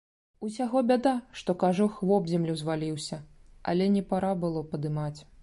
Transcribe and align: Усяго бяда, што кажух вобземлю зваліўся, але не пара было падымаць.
Усяго 0.45 0.77
бяда, 0.91 1.11
што 1.41 1.55
кажух 1.63 1.99
вобземлю 2.13 2.57
зваліўся, 2.63 3.21
але 3.75 3.93
не 3.99 4.03
пара 4.13 4.35
было 4.47 4.67
падымаць. 4.75 5.17